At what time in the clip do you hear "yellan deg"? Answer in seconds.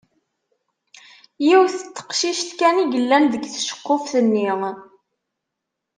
2.93-3.43